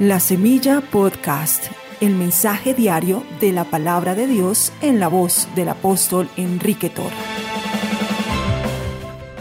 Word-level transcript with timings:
La 0.00 0.20
Semilla 0.20 0.80
Podcast, 0.80 1.72
el 2.00 2.14
mensaje 2.14 2.72
diario 2.72 3.24
de 3.40 3.50
la 3.50 3.64
palabra 3.64 4.14
de 4.14 4.28
Dios 4.28 4.72
en 4.80 5.00
la 5.00 5.08
voz 5.08 5.48
del 5.56 5.70
apóstol 5.70 6.28
Enrique 6.36 6.88
Torre. 6.88 7.16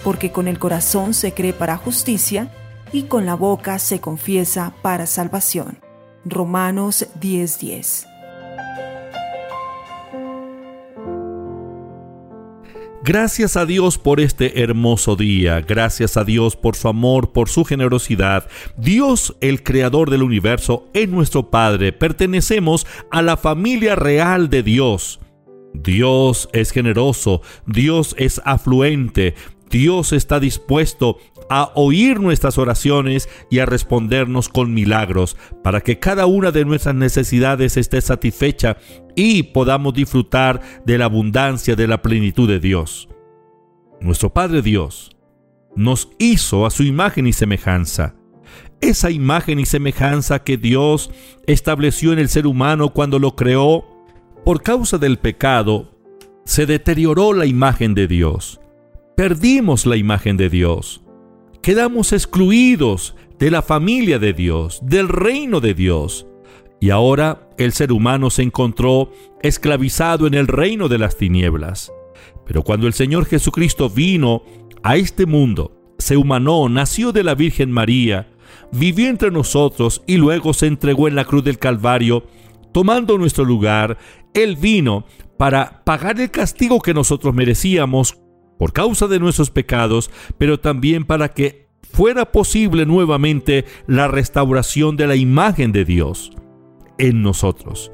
Porque 0.03 0.31
con 0.31 0.47
el 0.47 0.57
corazón 0.57 1.13
se 1.13 1.35
cree 1.35 1.53
para 1.53 1.77
justicia 1.77 2.51
y 2.91 3.03
con 3.03 3.27
la 3.27 3.35
boca 3.35 3.77
se 3.77 4.01
confiesa 4.01 4.73
para 4.81 5.05
salvación. 5.05 5.77
Romanos 6.25 7.05
10:10 7.21 8.16
Gracias 13.07 13.55
a 13.55 13.65
Dios 13.65 13.97
por 13.97 14.19
este 14.19 14.61
hermoso 14.61 15.15
día, 15.15 15.61
gracias 15.61 16.17
a 16.17 16.25
Dios 16.25 16.57
por 16.57 16.75
su 16.75 16.89
amor, 16.89 17.31
por 17.31 17.47
su 17.47 17.63
generosidad. 17.63 18.49
Dios, 18.75 19.37
el 19.39 19.63
creador 19.63 20.09
del 20.09 20.23
universo, 20.23 20.89
es 20.93 21.07
nuestro 21.07 21.49
Padre, 21.49 21.93
pertenecemos 21.93 22.85
a 23.09 23.21
la 23.21 23.37
familia 23.37 23.95
real 23.95 24.49
de 24.49 24.61
Dios. 24.61 25.21
Dios 25.73 26.49
es 26.51 26.71
generoso, 26.71 27.41
Dios 27.65 28.13
es 28.17 28.41
afluente, 28.43 29.35
Dios 29.69 30.13
está 30.13 30.39
dispuesto 30.39 31.17
a 31.49 31.71
oír 31.75 32.19
nuestras 32.19 32.57
oraciones 32.57 33.29
y 33.49 33.59
a 33.59 33.65
respondernos 33.65 34.49
con 34.49 34.73
milagros, 34.73 35.37
para 35.63 35.81
que 35.81 35.99
cada 35.99 36.25
una 36.25 36.51
de 36.51 36.65
nuestras 36.65 36.95
necesidades 36.95 37.77
esté 37.77 38.01
satisfecha 38.01 38.77
y 39.15 39.43
podamos 39.43 39.93
disfrutar 39.93 40.61
de 40.85 40.97
la 40.97 41.05
abundancia 41.05 41.75
de 41.75 41.87
la 41.87 42.01
plenitud 42.01 42.47
de 42.47 42.59
Dios. 42.59 43.09
Nuestro 43.99 44.33
Padre 44.33 44.61
Dios 44.61 45.11
nos 45.75 46.09
hizo 46.17 46.65
a 46.65 46.71
su 46.71 46.83
imagen 46.83 47.27
y 47.27 47.33
semejanza. 47.33 48.15
Esa 48.79 49.09
imagen 49.09 49.59
y 49.59 49.65
semejanza 49.65 50.43
que 50.43 50.57
Dios 50.57 51.11
estableció 51.45 52.13
en 52.13 52.19
el 52.19 52.29
ser 52.29 52.45
humano 52.45 52.93
cuando 52.93 53.19
lo 53.19 53.35
creó, 53.35 53.85
por 54.45 54.61
causa 54.61 54.97
del 54.97 55.17
pecado, 55.17 55.97
se 56.45 56.65
deterioró 56.65 57.33
la 57.33 57.45
imagen 57.45 57.93
de 57.93 58.07
Dios. 58.07 58.59
Perdimos 59.17 59.85
la 59.85 59.97
imagen 59.97 60.37
de 60.37 60.49
Dios 60.49 61.01
quedamos 61.67 62.13
excluidos 62.13 63.13
de 63.39 63.51
la 63.51 63.61
familia 63.61 64.19
de 64.19 64.31
Dios, 64.31 64.79
del 64.83 65.09
reino 65.09 65.59
de 65.59 65.73
Dios. 65.73 66.25
Y 66.79 66.91
ahora 66.91 67.49
el 67.57 67.73
ser 67.73 67.91
humano 67.91 68.29
se 68.29 68.43
encontró 68.43 69.11
esclavizado 69.41 70.27
en 70.27 70.33
el 70.33 70.47
reino 70.47 70.87
de 70.87 70.97
las 70.97 71.17
tinieblas. 71.17 71.91
Pero 72.45 72.63
cuando 72.63 72.87
el 72.87 72.93
Señor 72.93 73.25
Jesucristo 73.25 73.89
vino 73.89 74.43
a 74.81 74.95
este 74.95 75.25
mundo, 75.25 75.73
se 75.97 76.15
humanó, 76.15 76.69
nació 76.69 77.11
de 77.11 77.25
la 77.25 77.35
Virgen 77.35 77.69
María, 77.69 78.29
vivió 78.71 79.09
entre 79.09 79.29
nosotros 79.29 80.03
y 80.07 80.15
luego 80.15 80.53
se 80.53 80.67
entregó 80.67 81.09
en 81.09 81.15
la 81.15 81.25
cruz 81.25 81.43
del 81.43 81.59
Calvario, 81.59 82.23
tomando 82.71 83.17
nuestro 83.17 83.43
lugar, 83.43 83.97
Él 84.33 84.55
vino 84.55 85.03
para 85.37 85.83
pagar 85.83 86.17
el 86.21 86.31
castigo 86.31 86.79
que 86.79 86.93
nosotros 86.93 87.33
merecíamos 87.33 88.17
por 88.57 88.73
causa 88.73 89.07
de 89.07 89.19
nuestros 89.19 89.51
pecados, 89.51 90.09
pero 90.37 90.59
también 90.59 91.05
para 91.05 91.29
que 91.29 91.67
fuera 91.91 92.31
posible 92.31 92.85
nuevamente 92.85 93.65
la 93.87 94.07
restauración 94.07 94.97
de 94.97 95.07
la 95.07 95.15
imagen 95.15 95.71
de 95.71 95.85
Dios 95.85 96.31
en 96.97 97.21
nosotros. 97.21 97.91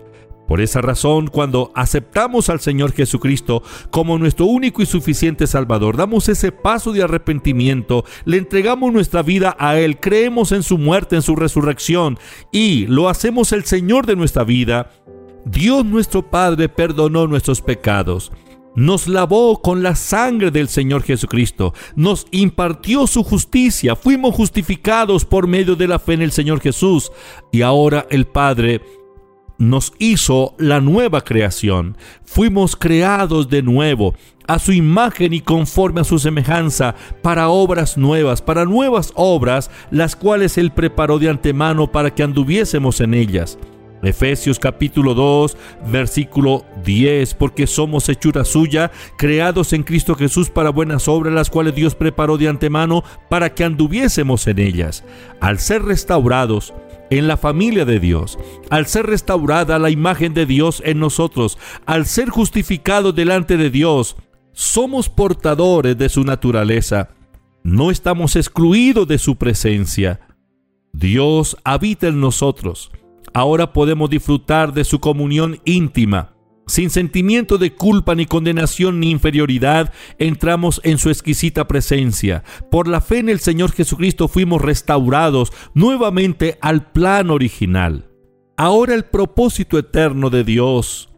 Por 0.48 0.60
esa 0.60 0.82
razón, 0.82 1.28
cuando 1.28 1.72
aceptamos 1.74 2.50
al 2.50 2.60
Señor 2.60 2.92
Jesucristo 2.92 3.64
como 3.92 4.18
nuestro 4.18 4.46
único 4.46 4.82
y 4.82 4.86
suficiente 4.86 5.48
Salvador, 5.48 5.96
damos 5.96 6.28
ese 6.28 6.52
paso 6.52 6.92
de 6.92 7.02
arrepentimiento, 7.02 8.04
le 8.26 8.38
entregamos 8.38 8.92
nuestra 8.92 9.24
vida 9.24 9.56
a 9.58 9.80
Él, 9.80 10.00
creemos 10.00 10.52
en 10.52 10.64
su 10.64 10.78
muerte, 10.78 11.16
en 11.16 11.22
su 11.22 11.36
resurrección 11.38 12.20
y 12.52 12.88
lo 12.88 13.08
hacemos 13.08 13.54
el 13.54 13.64
Señor 13.64 14.06
de 14.06 14.18
nuestra 14.18 14.44
vida, 14.44 14.92
Dios 15.46 15.86
nuestro 15.86 16.30
Padre 16.30 16.68
perdonó 16.68 17.26
nuestros 17.28 17.62
pecados 17.62 18.32
nos 18.76 19.08
lavó 19.08 19.62
con 19.62 19.84
la 19.84 19.96
sangre 19.96 20.52
del 20.52 20.68
Señor 20.68 21.04
Jesucristo, 21.04 21.74
nos 21.96 22.26
impartió 22.32 23.08
su 23.08 23.24
justicia, 23.24 23.96
fuimos 23.96 24.36
justificados 24.36 25.26
por 25.26 25.48
medio 25.48 25.76
de 25.76 25.88
la 25.88 26.00
fe 26.00 26.14
en 26.14 26.22
el 26.22 26.32
Señor 26.32 26.60
Jesús 26.60 27.12
y 27.52 27.62
ahora 27.62 28.08
el 28.10 28.26
Padre 28.26 28.82
nos 29.58 29.94
hizo 30.00 30.56
la 30.58 30.82
nueva 30.82 31.22
creación, 31.22 31.98
fuimos 32.26 32.76
creados 32.76 33.50
de 33.50 33.62
nuevo 33.62 34.14
a 34.48 34.60
su 34.60 34.74
imagen 34.74 35.34
y 35.34 35.42
conforme 35.42 36.02
a 36.02 36.04
su 36.04 36.20
semejanza 36.20 36.96
para 37.22 37.50
obras 37.50 37.98
nuevas, 37.98 38.42
para 38.42 38.66
nuevas 38.66 39.14
obras, 39.16 39.72
las 39.90 40.16
cuales 40.16 40.58
Él 40.58 40.72
preparó 40.72 41.18
de 41.20 41.30
antemano 41.30 41.92
para 41.92 42.14
que 42.14 42.24
anduviésemos 42.24 43.00
en 43.00 43.14
ellas. 43.14 43.58
Efesios 44.04 44.60
capítulo 44.60 45.14
2, 45.14 45.58
versículo 45.92 46.66
10, 46.84 47.34
porque 47.36 47.68
somos 47.68 48.10
hechura 48.10 48.44
suya, 48.44 48.92
creados 49.18 49.74
en 49.74 49.84
Cristo 49.84 50.16
Jesús 50.16 50.50
para 50.50 50.70
buenas 50.70 51.08
obras, 51.08 51.34
las 51.34 51.50
cuales 51.50 51.76
Dios 51.76 51.96
preparó 51.96 52.38
de 52.38 52.50
antemano 52.50 53.04
para 53.30 53.54
que 53.54 53.64
anduviésemos 53.64 54.46
en 54.48 54.60
ellas. 54.60 55.04
Al 55.40 55.60
ser 55.60 55.84
restaurados, 55.84 56.74
en 57.10 57.28
la 57.28 57.38
familia 57.38 57.86
de 57.86 58.00
Dios, 58.00 58.40
al 58.70 58.88
ser 58.88 59.06
restaurada 59.06 59.78
la 59.78 59.90
imagen 59.90 60.34
de 60.34 60.46
Dios 60.46 60.82
en 60.86 61.00
nosotros, 61.00 61.58
al 61.86 62.06
ser 62.06 62.30
justificados 62.30 63.14
delante 63.16 63.56
de 63.58 63.70
Dios, 63.70 64.16
somos 64.52 65.10
portadores 65.10 65.98
de 65.98 66.10
su 66.10 66.24
naturaleza. 66.24 67.10
No 67.64 67.92
estamos 67.92 68.36
excluidos 68.36 69.08
de 69.08 69.18
su 69.18 69.36
presencia. 69.36 70.22
Dios 70.92 71.58
habita 71.64 72.08
en 72.08 72.20
nosotros 72.20 72.92
ahora 73.34 73.74
podemos 73.74 74.10
disfrutar 74.10 74.74
de 74.74 74.84
su 74.84 75.00
comunión 75.00 75.60
íntima. 75.66 76.34
Sin 76.66 76.90
sentimiento 76.90 77.58
de 77.58 77.74
culpa 77.74 78.16
ni 78.16 78.26
condenación 78.26 79.00
ni 79.00 79.12
inferioridad, 79.12 79.94
entramos 80.18 80.80
en 80.84 80.98
su 80.98 81.10
exquisita 81.10 81.68
presencia. 81.68 82.44
Por 82.72 82.88
la 82.88 83.02
fe 83.02 83.18
en 83.18 83.28
el 83.28 83.40
Señor 83.40 83.74
Jesucristo 83.74 84.30
fuimos 84.30 84.62
restaurados 84.62 85.52
nuevamente 85.74 86.58
al 86.62 86.92
plan 86.92 87.30
original. 87.32 88.10
Ahora 88.56 88.94
el 88.94 89.04
propósito 89.04 89.78
eterno 89.78 90.30
de 90.30 90.44
Dios 90.44 91.10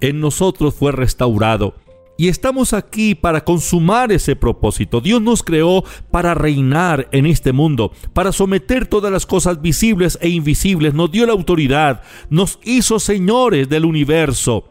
en 0.00 0.20
nosotros 0.20 0.74
fue 0.74 0.92
restaurado 0.92 1.74
y 2.16 2.28
estamos 2.28 2.72
aquí 2.72 3.14
para 3.14 3.44
consumar 3.44 4.12
ese 4.12 4.36
propósito. 4.36 5.00
Dios 5.00 5.20
nos 5.20 5.42
creó 5.42 5.84
para 6.10 6.34
reinar 6.34 7.08
en 7.12 7.26
este 7.26 7.52
mundo, 7.52 7.92
para 8.12 8.32
someter 8.32 8.86
todas 8.86 9.12
las 9.12 9.26
cosas 9.26 9.60
visibles 9.60 10.18
e 10.22 10.28
invisibles. 10.28 10.94
Nos 10.94 11.10
dio 11.10 11.26
la 11.26 11.32
autoridad, 11.32 12.02
nos 12.30 12.58
hizo 12.64 12.98
señores 12.98 13.68
del 13.68 13.84
universo, 13.84 14.64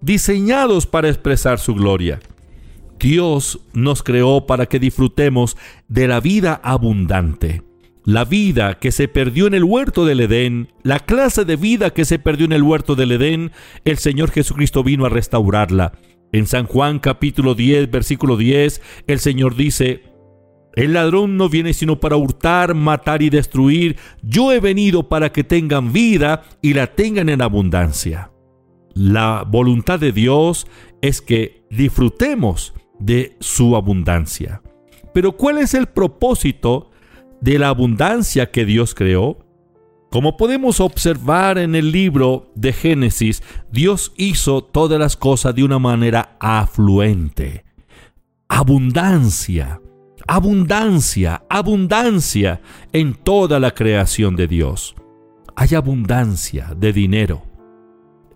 diseñados 0.00 0.86
para 0.86 1.08
expresar 1.08 1.58
su 1.58 1.74
gloria. 1.74 2.20
Dios 2.98 3.60
nos 3.72 4.02
creó 4.02 4.46
para 4.46 4.66
que 4.66 4.78
disfrutemos 4.78 5.56
de 5.88 6.08
la 6.08 6.20
vida 6.20 6.60
abundante. 6.62 7.62
La 8.04 8.24
vida 8.24 8.80
que 8.80 8.90
se 8.90 9.06
perdió 9.06 9.46
en 9.46 9.54
el 9.54 9.62
huerto 9.62 10.04
del 10.04 10.20
Edén, 10.20 10.72
la 10.82 10.98
clase 10.98 11.44
de 11.44 11.54
vida 11.54 11.90
que 11.90 12.04
se 12.04 12.18
perdió 12.18 12.46
en 12.46 12.52
el 12.52 12.62
huerto 12.62 12.96
del 12.96 13.12
Edén, 13.12 13.52
el 13.84 13.98
Señor 13.98 14.32
Jesucristo 14.32 14.82
vino 14.82 15.04
a 15.04 15.08
restaurarla 15.08 15.92
en 16.32 16.46
San 16.46 16.66
Juan 16.66 16.98
capítulo 16.98 17.54
10, 17.54 17.90
versículo 17.90 18.36
10, 18.36 18.80
el 19.06 19.18
Señor 19.20 19.54
dice, 19.54 20.02
el 20.74 20.94
ladrón 20.94 21.36
no 21.36 21.50
viene 21.50 21.74
sino 21.74 22.00
para 22.00 22.16
hurtar, 22.16 22.74
matar 22.74 23.20
y 23.20 23.28
destruir. 23.28 23.96
Yo 24.22 24.52
he 24.52 24.60
venido 24.60 25.08
para 25.08 25.30
que 25.30 25.44
tengan 25.44 25.92
vida 25.92 26.44
y 26.62 26.72
la 26.72 26.86
tengan 26.86 27.28
en 27.28 27.42
abundancia. 27.42 28.30
La 28.94 29.44
voluntad 29.46 30.00
de 30.00 30.12
Dios 30.12 30.66
es 31.02 31.20
que 31.20 31.64
disfrutemos 31.70 32.74
de 32.98 33.36
su 33.40 33.76
abundancia. 33.76 34.62
Pero 35.12 35.32
¿cuál 35.32 35.58
es 35.58 35.74
el 35.74 35.86
propósito 35.86 36.90
de 37.42 37.58
la 37.58 37.68
abundancia 37.68 38.50
que 38.50 38.64
Dios 38.64 38.94
creó? 38.94 39.41
Como 40.12 40.36
podemos 40.36 40.78
observar 40.80 41.56
en 41.56 41.74
el 41.74 41.90
libro 41.90 42.52
de 42.54 42.74
Génesis, 42.74 43.42
Dios 43.70 44.12
hizo 44.18 44.62
todas 44.62 45.00
las 45.00 45.16
cosas 45.16 45.54
de 45.54 45.64
una 45.64 45.78
manera 45.78 46.36
afluente. 46.38 47.64
Abundancia, 48.46 49.80
abundancia, 50.26 51.44
abundancia 51.48 52.60
en 52.92 53.14
toda 53.14 53.58
la 53.58 53.70
creación 53.70 54.36
de 54.36 54.48
Dios. 54.48 54.94
Hay 55.56 55.74
abundancia 55.74 56.74
de 56.76 56.92
dinero. 56.92 57.44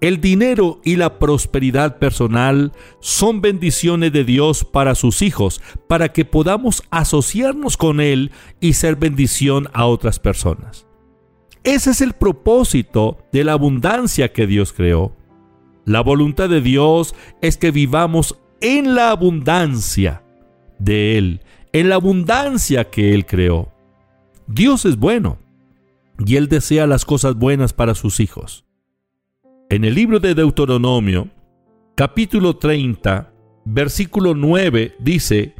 El 0.00 0.23
dinero 0.23 0.81
y 0.82 0.96
la 0.96 1.19
prosperidad 1.19 1.99
personal 1.99 2.73
son 3.00 3.43
bendiciones 3.43 4.14
de 4.14 4.25
Dios 4.25 4.64
para 4.64 4.94
sus 4.94 5.20
hijos, 5.20 5.61
para 5.88 6.11
que 6.11 6.25
podamos 6.25 6.82
asociarnos 6.90 7.76
con 7.76 8.00
Él 8.00 8.32
y 8.61 8.73
ser 8.73 8.96
bendición 8.96 9.69
a 9.75 9.84
otras 9.84 10.19
personas. 10.19 10.85
Ese 11.66 11.90
es 11.90 12.00
el 12.00 12.12
propósito 12.12 13.18
de 13.32 13.42
la 13.42 13.54
abundancia 13.54 14.32
que 14.32 14.46
Dios 14.46 14.72
creó. 14.72 15.16
La 15.84 16.00
voluntad 16.00 16.48
de 16.48 16.60
Dios 16.60 17.12
es 17.42 17.56
que 17.56 17.72
vivamos 17.72 18.38
en 18.60 18.94
la 18.94 19.10
abundancia 19.10 20.22
de 20.78 21.18
Él, 21.18 21.40
en 21.72 21.88
la 21.88 21.96
abundancia 21.96 22.88
que 22.88 23.14
Él 23.14 23.26
creó. 23.26 23.72
Dios 24.46 24.84
es 24.84 24.96
bueno. 24.96 25.40
y 26.24 26.36
Él 26.36 26.46
desea 26.48 26.86
las 26.86 27.04
cosas 27.04 27.34
buenas 27.34 27.72
para 27.72 27.96
sus 27.96 28.20
hijos. 28.20 28.64
En 29.68 29.84
el 29.84 29.96
libro 29.96 30.20
de 30.20 30.36
Deuteronomio, 30.36 31.28
capítulo 31.96 32.58
30, 32.58 33.32
versículo 33.64 34.36
9, 34.36 34.94
dice, 35.00 35.55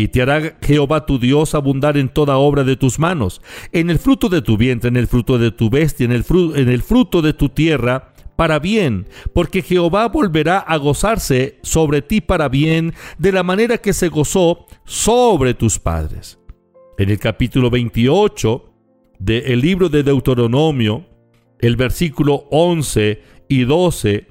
y 0.00 0.08
te 0.08 0.22
hará 0.22 0.56
Jehová 0.62 1.04
tu 1.04 1.18
Dios 1.18 1.54
abundar 1.54 1.96
en 1.98 2.08
toda 2.08 2.38
obra 2.38 2.64
de 2.64 2.76
tus 2.76 2.98
manos, 2.98 3.42
en 3.72 3.90
el 3.90 3.98
fruto 3.98 4.28
de 4.28 4.40
tu 4.40 4.56
vientre, 4.56 4.88
en 4.88 4.96
el 4.96 5.06
fruto 5.06 5.38
de 5.38 5.50
tu 5.50 5.68
bestia, 5.68 6.06
en 6.06 6.12
el, 6.12 6.24
fruto, 6.24 7.22
de 7.22 7.32
tu 7.34 7.50
tierra, 7.50 8.14
para 8.34 8.58
bien, 8.58 9.06
porque 9.34 9.60
Jehová 9.60 10.08
volverá 10.08 10.58
a 10.58 10.78
gozarse 10.78 11.58
sobre 11.62 12.00
ti 12.00 12.22
para 12.22 12.48
bien, 12.48 12.94
de 13.18 13.32
la 13.32 13.42
manera 13.42 13.76
que 13.76 13.92
se 13.92 14.08
gozó 14.08 14.66
sobre 14.84 15.52
tus 15.52 15.78
padres. 15.78 16.38
En 16.96 17.10
el 17.10 17.18
capítulo 17.18 17.68
28 17.68 18.72
del 19.18 19.60
libro 19.60 19.90
de 19.90 20.02
Deuteronomio, 20.02 21.04
el 21.58 21.76
versículo 21.76 22.46
11 22.50 23.22
y 23.48 23.64
12, 23.64 24.26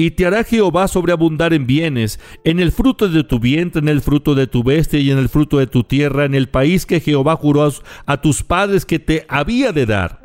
y 0.00 0.12
te 0.12 0.24
hará 0.24 0.44
Jehová 0.44 0.86
sobreabundar 0.86 1.52
en 1.52 1.66
bienes, 1.66 2.20
en 2.44 2.60
el 2.60 2.70
fruto 2.70 3.08
de 3.08 3.24
tu 3.24 3.40
vientre, 3.40 3.80
en 3.80 3.88
el 3.88 4.00
fruto 4.00 4.36
de 4.36 4.46
tu 4.46 4.62
bestia 4.62 5.00
y 5.00 5.10
en 5.10 5.18
el 5.18 5.28
fruto 5.28 5.58
de 5.58 5.66
tu 5.66 5.82
tierra, 5.82 6.24
en 6.24 6.36
el 6.36 6.48
país 6.48 6.86
que 6.86 7.00
Jehová 7.00 7.34
juró 7.34 7.70
a 8.06 8.20
tus 8.20 8.44
padres 8.44 8.86
que 8.86 9.00
te 9.00 9.26
había 9.28 9.72
de 9.72 9.86
dar. 9.86 10.22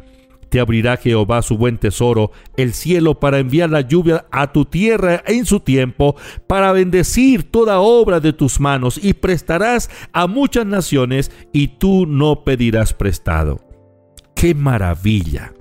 Te 0.49 0.59
abrirá 0.59 0.97
Jehová 0.97 1.41
su 1.41 1.57
buen 1.57 1.79
tesoro, 1.79 2.31
el 2.55 2.73
cielo, 2.73 3.19
para 3.19 3.39
enviar 3.39 3.71
la 3.71 3.81
lluvia 3.81 4.27
a 4.29 4.51
tu 4.51 4.65
tierra 4.65 5.23
en 5.25 5.47
su 5.47 5.59
tiempo, 5.59 6.15
para 6.45 6.71
bendecir 6.71 7.49
toda 7.49 7.79
obra 7.79 8.19
de 8.19 8.31
tus 8.31 8.59
manos, 8.59 9.03
y 9.03 9.15
prestarás 9.15 9.89
a 10.11 10.27
muchas 10.27 10.67
naciones, 10.67 11.31
y 11.51 11.79
tú 11.79 12.05
no 12.05 12.43
pedirás 12.43 12.93
prestado. 12.93 13.59
¡Qué 14.35 14.53
maravilla! 14.53 15.51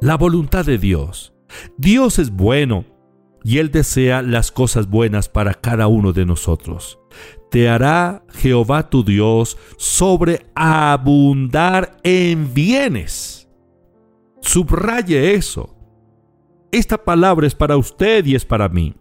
La 0.00 0.16
voluntad 0.16 0.66
de 0.66 0.78
Dios. 0.78 1.32
Dios 1.76 2.18
es 2.18 2.30
bueno 2.30 2.97
y 3.44 3.58
Él 3.58 3.70
desea 3.70 4.22
las 4.22 4.50
cosas 4.52 4.88
buenas 4.88 5.28
para 5.28 5.52
cada 5.54 5.86
uno 5.86 6.12
de 6.12 6.26
nosotros. 6.26 6.98
Te 7.50 7.68
hará 7.68 8.24
Jehová 8.34 8.90
tu 8.90 9.04
Dios 9.04 9.56
sobreabundar 9.76 11.96
en 12.02 12.52
bienes. 12.52 13.48
Subraye 14.40 15.34
eso. 15.34 15.76
Esta 16.70 17.02
palabra 17.02 17.46
es 17.46 17.54
para 17.54 17.78
usted 17.78 18.26
y 18.26 18.34
es 18.34 18.44
para 18.44 18.68
mí. 18.68 18.94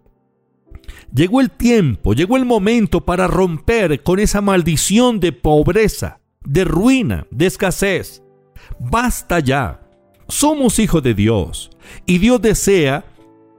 Llegó 1.14 1.42
el 1.42 1.52
tiempo, 1.52 2.14
llegó 2.14 2.38
el 2.38 2.46
momento 2.46 3.04
para 3.06 3.28
romper 3.28 4.02
con 4.04 4.20
esa 4.20 4.40
maldición 4.42 5.20
de 5.20 5.34
pobreza, 5.34 6.22
de 6.46 6.64
ruina, 6.64 7.28
de 7.32 7.48
escasez. 7.48 8.24
Basta 8.80 9.40
ya. 9.40 9.82
Somos 10.30 10.80
hijos 10.80 11.04
de 11.04 11.14
Dios 11.14 11.70
y 12.06 12.18
Dios 12.18 12.42
desea 12.42 13.06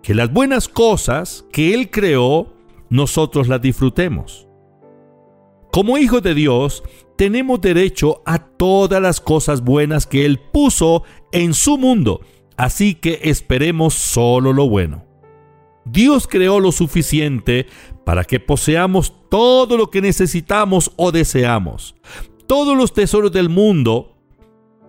que 0.09 0.15
las 0.15 0.33
buenas 0.33 0.69
cosas 0.69 1.45
que 1.53 1.75
Él 1.75 1.91
creó, 1.91 2.55
nosotros 2.89 3.47
las 3.47 3.61
disfrutemos. 3.61 4.49
Como 5.71 5.99
hijos 5.99 6.23
de 6.23 6.33
Dios, 6.33 6.83
tenemos 7.19 7.61
derecho 7.61 8.23
a 8.25 8.39
todas 8.39 9.03
las 9.03 9.21
cosas 9.21 9.61
buenas 9.61 10.07
que 10.07 10.25
Él 10.25 10.41
puso 10.41 11.03
en 11.31 11.53
su 11.53 11.77
mundo, 11.77 12.23
así 12.57 12.95
que 12.95 13.21
esperemos 13.25 13.93
solo 13.93 14.55
lo 14.55 14.67
bueno. 14.67 15.05
Dios 15.85 16.27
creó 16.27 16.59
lo 16.59 16.73
suficiente 16.73 17.67
para 18.07 18.25
que 18.25 18.41
poseamos 18.41 19.13
todo 19.29 19.77
lo 19.77 19.91
que 19.91 20.01
necesitamos 20.01 20.91
o 20.97 21.13
deseamos. 21.13 21.97
Todos 22.47 22.75
los 22.75 22.95
tesoros 22.95 23.31
del 23.31 23.51
mundo, 23.51 24.17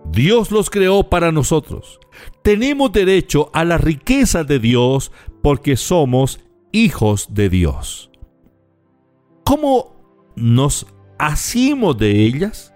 Dios 0.06 0.50
los 0.50 0.70
creó 0.70 1.04
para 1.04 1.32
nosotros. 1.32 2.00
Tenemos 2.42 2.92
derecho 2.92 3.50
a 3.52 3.64
la 3.64 3.78
riqueza 3.78 4.44
de 4.44 4.58
Dios 4.58 5.12
porque 5.42 5.76
somos 5.76 6.40
hijos 6.72 7.34
de 7.34 7.48
Dios. 7.48 8.10
¿Cómo 9.44 9.96
nos 10.36 10.86
hacemos 11.18 11.98
de 11.98 12.24
ellas? 12.24 12.74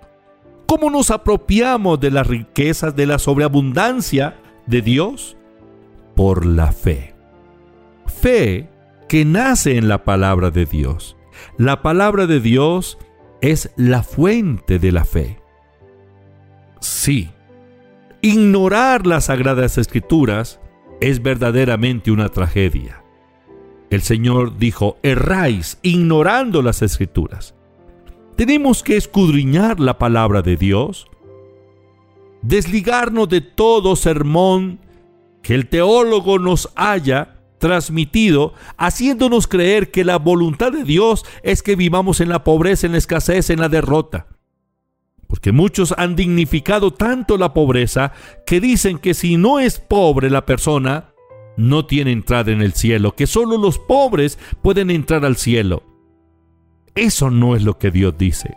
¿Cómo 0.66 0.90
nos 0.90 1.10
apropiamos 1.10 2.00
de 2.00 2.10
las 2.10 2.26
riquezas 2.26 2.96
de 2.96 3.06
la 3.06 3.18
sobreabundancia 3.18 4.40
de 4.66 4.82
Dios? 4.82 5.36
Por 6.16 6.46
la 6.46 6.72
fe. 6.72 7.14
Fe 8.06 8.70
que 9.08 9.24
nace 9.24 9.76
en 9.76 9.88
la 9.88 10.04
palabra 10.04 10.50
de 10.50 10.66
Dios. 10.66 11.16
La 11.58 11.82
palabra 11.82 12.26
de 12.26 12.40
Dios 12.40 12.98
es 13.40 13.70
la 13.76 14.02
fuente 14.02 14.78
de 14.78 14.92
la 14.92 15.04
fe. 15.04 15.43
Sí, 16.84 17.30
Ignorar 18.24 19.06
las 19.06 19.26
sagradas 19.26 19.76
escrituras 19.76 20.58
es 21.02 21.22
verdaderamente 21.22 22.10
una 22.10 22.30
tragedia. 22.30 23.04
El 23.90 24.00
Señor 24.00 24.56
dijo, 24.56 24.96
erráis 25.02 25.78
ignorando 25.82 26.62
las 26.62 26.80
escrituras. 26.80 27.54
Tenemos 28.34 28.82
que 28.82 28.96
escudriñar 28.96 29.78
la 29.78 29.98
palabra 29.98 30.40
de 30.40 30.56
Dios, 30.56 31.06
desligarnos 32.40 33.28
de 33.28 33.42
todo 33.42 33.94
sermón 33.94 34.80
que 35.42 35.54
el 35.54 35.68
teólogo 35.68 36.38
nos 36.38 36.70
haya 36.76 37.42
transmitido, 37.58 38.54
haciéndonos 38.78 39.46
creer 39.46 39.90
que 39.90 40.02
la 40.02 40.16
voluntad 40.16 40.72
de 40.72 40.84
Dios 40.84 41.26
es 41.42 41.62
que 41.62 41.76
vivamos 41.76 42.22
en 42.22 42.30
la 42.30 42.42
pobreza, 42.42 42.86
en 42.86 42.92
la 42.92 42.98
escasez, 42.98 43.50
en 43.50 43.60
la 43.60 43.68
derrota 43.68 44.28
porque 45.34 45.50
muchos 45.50 45.92
han 45.98 46.14
dignificado 46.14 46.92
tanto 46.92 47.36
la 47.36 47.52
pobreza 47.52 48.12
que 48.46 48.60
dicen 48.60 48.98
que 48.98 49.14
si 49.14 49.36
no 49.36 49.58
es 49.58 49.80
pobre 49.80 50.30
la 50.30 50.46
persona, 50.46 51.12
no 51.56 51.86
tiene 51.86 52.12
entrada 52.12 52.52
en 52.52 52.62
el 52.62 52.72
cielo, 52.72 53.16
que 53.16 53.26
solo 53.26 53.58
los 53.58 53.80
pobres 53.80 54.38
pueden 54.62 54.92
entrar 54.92 55.24
al 55.24 55.34
cielo. 55.34 55.82
Eso 56.94 57.30
no 57.30 57.56
es 57.56 57.64
lo 57.64 57.78
que 57.78 57.90
Dios 57.90 58.14
dice. 58.16 58.56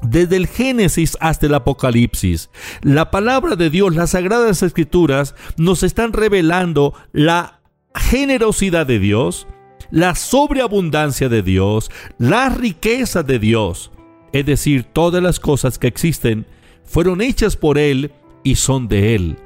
Desde 0.00 0.36
el 0.36 0.46
Génesis 0.46 1.18
hasta 1.20 1.44
el 1.44 1.52
Apocalipsis, 1.52 2.48
la 2.80 3.10
palabra 3.10 3.54
de 3.54 3.68
Dios, 3.68 3.94
las 3.94 4.12
sagradas 4.12 4.62
escrituras, 4.62 5.34
nos 5.58 5.82
están 5.82 6.14
revelando 6.14 6.94
la 7.12 7.60
generosidad 7.94 8.86
de 8.86 9.00
Dios, 9.00 9.46
la 9.90 10.14
sobreabundancia 10.14 11.28
de 11.28 11.42
Dios, 11.42 11.90
la 12.16 12.48
riqueza 12.48 13.22
de 13.22 13.38
Dios 13.38 13.90
es 14.32 14.46
decir, 14.46 14.84
todas 14.84 15.22
las 15.22 15.40
cosas 15.40 15.78
que 15.78 15.86
existen, 15.86 16.46
fueron 16.84 17.20
hechas 17.20 17.56
por 17.56 17.78
Él 17.78 18.12
y 18.42 18.56
son 18.56 18.88
de 18.88 19.14
Él. 19.14 19.36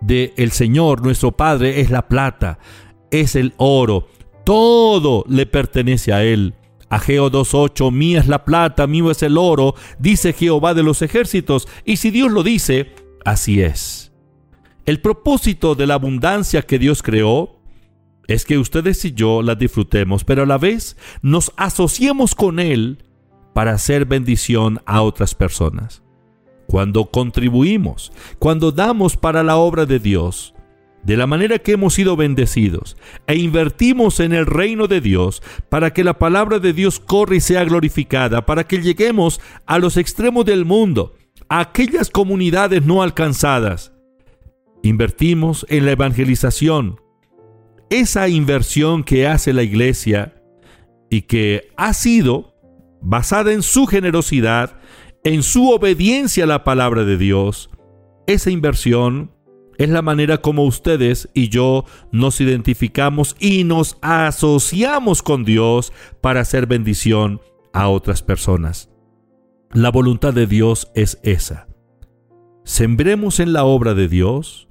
De 0.00 0.32
el 0.36 0.50
Señor, 0.50 1.02
nuestro 1.02 1.32
Padre, 1.32 1.80
es 1.80 1.90
la 1.90 2.08
plata, 2.08 2.58
es 3.10 3.36
el 3.36 3.54
oro, 3.58 4.08
todo 4.44 5.24
le 5.28 5.46
pertenece 5.46 6.12
a 6.12 6.24
Él. 6.24 6.54
Ageo 6.88 7.30
2.8, 7.30 7.92
mía 7.92 8.18
es 8.20 8.26
la 8.26 8.44
plata, 8.44 8.86
mío 8.86 9.10
es 9.10 9.22
el 9.22 9.38
oro, 9.38 9.74
dice 9.98 10.32
Jehová 10.32 10.74
de 10.74 10.82
los 10.82 11.02
ejércitos, 11.02 11.68
y 11.84 11.98
si 11.98 12.10
Dios 12.10 12.32
lo 12.32 12.42
dice, 12.42 12.94
así 13.24 13.62
es. 13.62 14.12
El 14.86 15.00
propósito 15.00 15.76
de 15.76 15.86
la 15.86 15.94
abundancia 15.94 16.62
que 16.62 16.78
Dios 16.80 17.02
creó 17.02 17.60
es 18.26 18.44
que 18.44 18.58
ustedes 18.58 19.04
y 19.04 19.12
yo 19.12 19.42
la 19.42 19.54
disfrutemos, 19.54 20.24
pero 20.24 20.42
a 20.42 20.46
la 20.46 20.58
vez 20.58 20.96
nos 21.22 21.52
asociemos 21.56 22.34
con 22.34 22.58
Él 22.58 23.04
para 23.52 23.72
hacer 23.72 24.04
bendición 24.04 24.80
a 24.86 25.02
otras 25.02 25.34
personas. 25.34 26.02
Cuando 26.66 27.06
contribuimos, 27.06 28.12
cuando 28.38 28.70
damos 28.70 29.16
para 29.16 29.42
la 29.42 29.56
obra 29.56 29.86
de 29.86 29.98
Dios, 29.98 30.54
de 31.02 31.16
la 31.16 31.26
manera 31.26 31.58
que 31.58 31.72
hemos 31.72 31.94
sido 31.94 32.16
bendecidos, 32.16 32.96
e 33.26 33.36
invertimos 33.36 34.20
en 34.20 34.32
el 34.32 34.46
reino 34.46 34.86
de 34.86 35.00
Dios 35.00 35.42
para 35.68 35.92
que 35.92 36.04
la 36.04 36.18
palabra 36.18 36.58
de 36.58 36.72
Dios 36.72 37.00
corra 37.00 37.36
y 37.36 37.40
sea 37.40 37.64
glorificada, 37.64 38.46
para 38.46 38.64
que 38.64 38.80
lleguemos 38.80 39.40
a 39.66 39.78
los 39.78 39.96
extremos 39.96 40.44
del 40.44 40.64
mundo, 40.64 41.14
a 41.48 41.60
aquellas 41.60 42.10
comunidades 42.10 42.84
no 42.84 43.02
alcanzadas. 43.02 43.92
Invertimos 44.82 45.66
en 45.68 45.86
la 45.86 45.92
evangelización. 45.92 47.00
Esa 47.88 48.28
inversión 48.28 49.02
que 49.02 49.26
hace 49.26 49.52
la 49.52 49.62
iglesia 49.62 50.34
y 51.10 51.22
que 51.22 51.68
ha 51.76 51.92
sido 51.92 52.49
basada 53.00 53.52
en 53.52 53.62
su 53.62 53.86
generosidad, 53.86 54.76
en 55.24 55.42
su 55.42 55.70
obediencia 55.70 56.44
a 56.44 56.46
la 56.46 56.64
palabra 56.64 57.04
de 57.04 57.16
Dios, 57.16 57.70
esa 58.26 58.50
inversión 58.50 59.32
es 59.78 59.88
la 59.88 60.02
manera 60.02 60.38
como 60.38 60.64
ustedes 60.64 61.28
y 61.32 61.48
yo 61.48 61.84
nos 62.12 62.40
identificamos 62.40 63.34
y 63.40 63.64
nos 63.64 63.96
asociamos 64.02 65.22
con 65.22 65.44
Dios 65.44 65.92
para 66.20 66.40
hacer 66.40 66.66
bendición 66.66 67.40
a 67.72 67.88
otras 67.88 68.22
personas. 68.22 68.90
La 69.72 69.90
voluntad 69.90 70.34
de 70.34 70.46
Dios 70.46 70.90
es 70.94 71.18
esa. 71.22 71.66
Sembremos 72.64 73.40
en 73.40 73.52
la 73.52 73.64
obra 73.64 73.94
de 73.94 74.08
Dios, 74.08 74.68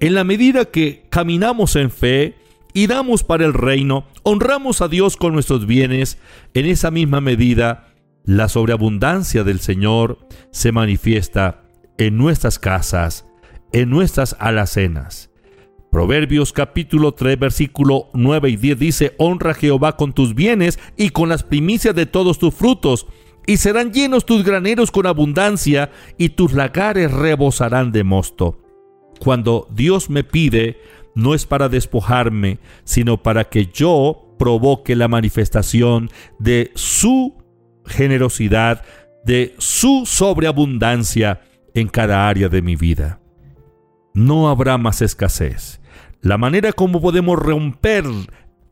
en 0.00 0.14
la 0.14 0.24
medida 0.24 0.64
que 0.64 1.06
caminamos 1.10 1.76
en 1.76 1.90
fe, 1.90 2.34
y 2.76 2.88
damos 2.88 3.24
para 3.24 3.46
el 3.46 3.54
reino, 3.54 4.04
honramos 4.22 4.82
a 4.82 4.88
Dios 4.88 5.16
con 5.16 5.32
nuestros 5.32 5.64
bienes, 5.64 6.18
en 6.52 6.66
esa 6.66 6.90
misma 6.90 7.22
medida 7.22 7.88
la 8.26 8.50
sobreabundancia 8.50 9.44
del 9.44 9.60
Señor 9.60 10.18
se 10.50 10.72
manifiesta 10.72 11.64
en 11.96 12.18
nuestras 12.18 12.58
casas, 12.58 13.26
en 13.72 13.88
nuestras 13.88 14.36
alacenas. 14.40 15.30
Proverbios 15.90 16.52
capítulo 16.52 17.12
3 17.12 17.38
versículo 17.38 18.10
9 18.12 18.50
y 18.50 18.56
10 18.56 18.78
dice, 18.78 19.14
honra 19.16 19.52
a 19.52 19.54
Jehová 19.54 19.96
con 19.96 20.12
tus 20.12 20.34
bienes 20.34 20.78
y 20.98 21.08
con 21.08 21.30
las 21.30 21.44
primicias 21.44 21.94
de 21.94 22.04
todos 22.04 22.38
tus 22.38 22.54
frutos, 22.54 23.06
y 23.46 23.56
serán 23.56 23.90
llenos 23.90 24.26
tus 24.26 24.44
graneros 24.44 24.90
con 24.90 25.06
abundancia, 25.06 25.92
y 26.18 26.28
tus 26.28 26.52
lagares 26.52 27.10
rebosarán 27.10 27.90
de 27.90 28.04
mosto. 28.04 28.58
Cuando 29.18 29.66
Dios 29.70 30.10
me 30.10 30.24
pide, 30.24 30.78
no 31.16 31.34
es 31.34 31.46
para 31.46 31.68
despojarme, 31.68 32.60
sino 32.84 33.22
para 33.22 33.44
que 33.44 33.66
yo 33.66 34.36
provoque 34.38 34.94
la 34.94 35.08
manifestación 35.08 36.10
de 36.38 36.70
su 36.74 37.34
generosidad, 37.86 38.84
de 39.24 39.54
su 39.58 40.04
sobreabundancia 40.04 41.40
en 41.74 41.88
cada 41.88 42.28
área 42.28 42.48
de 42.50 42.60
mi 42.60 42.76
vida. 42.76 43.18
No 44.12 44.50
habrá 44.50 44.76
más 44.76 45.00
escasez. 45.00 45.80
La 46.20 46.36
manera 46.36 46.72
como 46.72 47.00
podemos 47.00 47.38
romper 47.38 48.04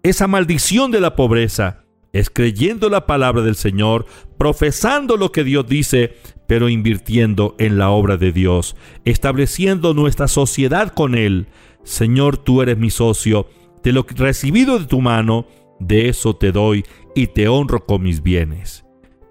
esa 0.03 0.27
maldición 0.27 0.91
de 0.91 1.01
la 1.01 1.17
pobreza 1.17 1.85
es 2.13 2.29
creyendo 2.29 2.91
la 2.91 3.07
palabra 3.07 3.43
del 3.43 3.57
Señor, 3.57 4.05
profesando 4.37 5.17
lo 5.17 5.33
que 5.33 5.45
Dios 5.45 5.67
dice, 5.67 6.17
pero 6.47 6.69
invirtiendo 6.69 7.55
en 7.59 7.79
la 7.79 7.91
obra 7.91 8.17
de 8.17 8.33
Dios, 8.33 8.77
estableciendo 9.05 9.95
nuestra 9.95 10.29
sociedad 10.29 10.93
con 10.93 11.15
Él. 11.15 11.47
Señor, 11.83 12.37
tú 12.37 12.63
eres 12.63 12.79
mi 12.79 12.91
socio, 12.91 13.49
de 13.83 13.93
lo 13.93 14.07
recibido 14.09 14.79
de 14.79 14.87
tu 14.87 15.01
mano, 15.01 15.47
de 15.81 16.09
eso 16.09 16.37
te 16.37 16.53
doy 16.53 16.85
y 17.15 17.29
te 17.29 17.49
honro 17.49 17.85
con 17.85 18.03
mis 18.03 18.23
bienes. 18.23 18.85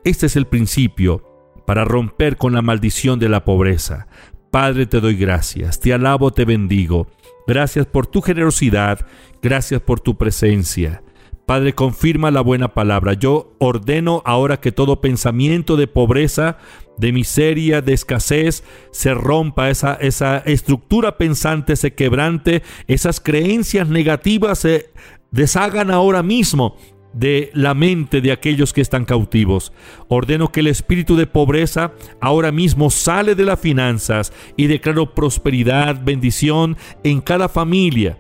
Este 0.04 0.26
es 0.26 0.36
el 0.36 0.46
principio 0.46 1.24
para 1.66 1.86
romper 1.86 2.38
con 2.38 2.54
la 2.54 2.62
maldición 2.62 3.20
de 3.20 3.30
la 3.30 3.46
pobreza. 3.46 4.08
Padre, 4.52 4.86
te 4.86 5.00
doy 5.00 5.16
gracias, 5.16 5.80
te 5.80 5.94
alabo, 5.94 6.32
te 6.32 6.46
bendigo. 6.46 7.08
Gracias 7.48 7.86
por 7.86 8.08
tu 8.08 8.22
generosidad, 8.22 9.06
gracias 9.42 9.82
por 9.82 10.00
tu 10.00 10.18
presencia. 10.18 11.03
Padre, 11.46 11.74
confirma 11.74 12.32
la 12.32 12.42
buena 12.42 12.74
palabra. 12.74 13.14
Yo 13.14 13.54
ordeno 13.60 14.22
ahora 14.26 14.62
que 14.62 14.72
todo 14.72 15.02
pensamiento 15.02 15.76
de 15.76 15.88
pobreza, 15.88 16.58
de 16.98 17.12
miseria, 17.12 17.82
de 17.82 17.94
escasez, 17.94 18.64
se 18.92 19.14
rompa, 19.14 19.70
esa, 19.70 19.96
esa 19.96 20.38
estructura 20.38 21.18
pensante 21.18 21.76
se 21.76 21.94
quebrante, 21.94 22.64
esas 22.88 23.20
creencias 23.20 23.90
negativas 23.90 24.60
se 24.60 24.92
deshagan 25.32 25.92
ahora 25.92 26.24
mismo 26.24 26.78
de 27.12 27.52
la 27.54 27.74
mente 27.74 28.22
de 28.22 28.32
aquellos 28.32 28.72
que 28.72 28.82
están 28.82 29.04
cautivos. 29.04 29.74
Ordeno 30.08 30.50
que 30.50 30.62
el 30.62 30.68
espíritu 30.68 31.18
de 31.18 31.28
pobreza 31.28 31.92
ahora 32.22 32.54
mismo 32.54 32.90
sale 32.90 33.36
de 33.36 33.44
las 33.44 33.60
finanzas 33.60 34.32
y 34.56 34.68
declaro 34.68 35.14
prosperidad, 35.14 36.04
bendición 36.04 36.78
en 37.04 37.20
cada 37.20 37.50
familia 37.50 38.18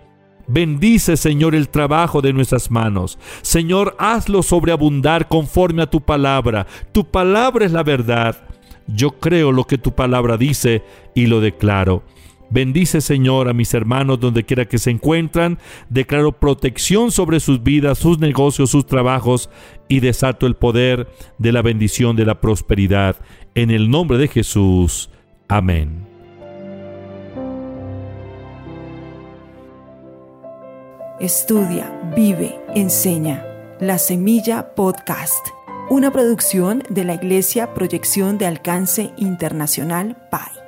Bendice, 0.47 1.17
Señor, 1.17 1.55
el 1.55 1.69
trabajo 1.69 2.21
de 2.21 2.33
nuestras 2.33 2.69
manos. 2.69 3.17
Señor, 3.41 3.95
hazlo 3.97 4.43
sobreabundar 4.43 5.27
conforme 5.27 5.83
a 5.83 5.89
tu 5.89 6.01
palabra. 6.01 6.67
Tu 6.91 7.05
palabra 7.05 7.65
es 7.65 7.71
la 7.71 7.83
verdad. 7.83 8.37
Yo 8.87 9.11
creo 9.11 9.51
lo 9.51 9.63
que 9.65 9.77
tu 9.77 9.93
palabra 9.93 10.37
dice 10.37 10.83
y 11.15 11.27
lo 11.27 11.39
declaro. 11.39 12.03
Bendice, 12.49 13.01
Señor, 13.01 13.49
a 13.49 13.53
mis 13.53 13.73
hermanos 13.73 14.19
donde 14.19 14.43
quiera 14.43 14.65
que 14.65 14.77
se 14.77 14.91
encuentran. 14.91 15.57
Declaro 15.89 16.33
protección 16.33 17.11
sobre 17.11 17.39
sus 17.39 17.63
vidas, 17.63 17.97
sus 17.97 18.19
negocios, 18.19 18.69
sus 18.69 18.85
trabajos 18.85 19.49
y 19.87 20.01
desato 20.01 20.45
el 20.45 20.55
poder 20.55 21.07
de 21.39 21.51
la 21.51 21.61
bendición 21.61 22.15
de 22.15 22.25
la 22.25 22.39
prosperidad. 22.41 23.15
En 23.55 23.71
el 23.71 23.89
nombre 23.89 24.17
de 24.17 24.27
Jesús. 24.27 25.09
Amén. 25.47 26.12
Estudia, 31.23 31.89
vive, 32.17 32.59
enseña. 32.75 33.45
La 33.79 33.97
Semilla 33.97 34.75
Podcast, 34.75 35.47
una 35.89 36.11
producción 36.11 36.83
de 36.89 37.05
la 37.05 37.13
Iglesia 37.13 37.73
Proyección 37.73 38.37
de 38.37 38.45
Alcance 38.45 39.13
Internacional 39.15 40.17
PAI. 40.29 40.62